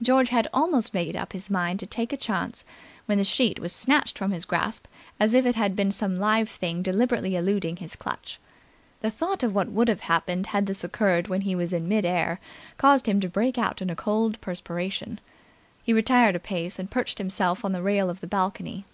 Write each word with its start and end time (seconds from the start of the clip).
George 0.00 0.28
had 0.28 0.46
almost 0.54 0.94
made 0.94 1.16
up 1.16 1.32
his 1.32 1.50
mind 1.50 1.80
to 1.80 1.86
take 1.86 2.12
a 2.12 2.16
chance 2.16 2.64
when 3.06 3.18
the 3.18 3.24
sheet 3.24 3.58
was 3.58 3.72
snatched 3.72 4.16
from 4.16 4.30
his 4.30 4.44
grasp 4.44 4.86
as 5.18 5.34
if 5.34 5.44
it 5.44 5.56
had 5.56 5.74
been 5.74 5.90
some 5.90 6.20
live 6.20 6.48
thing 6.48 6.82
deliberately 6.82 7.34
eluding 7.34 7.74
his 7.78 7.96
clutch. 7.96 8.38
The 9.00 9.10
thought 9.10 9.42
of 9.42 9.56
what 9.56 9.66
would 9.72 9.88
have 9.88 10.02
happened 10.02 10.46
had 10.54 10.66
this 10.66 10.84
occurred 10.84 11.26
when 11.26 11.40
he 11.40 11.56
was 11.56 11.72
in 11.72 11.88
mid 11.88 12.04
air 12.04 12.38
caused 12.78 13.06
him 13.06 13.18
to 13.18 13.28
break 13.28 13.58
out 13.58 13.82
in 13.82 13.90
a 13.90 13.96
cold 13.96 14.40
perspiration. 14.40 15.18
He 15.82 15.92
retired 15.92 16.36
a 16.36 16.38
pace 16.38 16.78
and 16.78 16.88
perched 16.88 17.18
himself 17.18 17.64
on 17.64 17.72
the 17.72 17.82
rail 17.82 18.08
of 18.08 18.20
the 18.20 18.28
balcony. 18.28 18.84